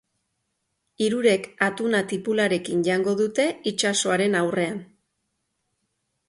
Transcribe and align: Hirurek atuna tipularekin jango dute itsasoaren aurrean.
Hirurek 1.05 1.43
atuna 1.65 1.99
tipularekin 2.13 2.81
jango 2.89 3.13
dute 3.21 3.45
itsasoaren 3.73 4.39
aurrean. 4.41 4.83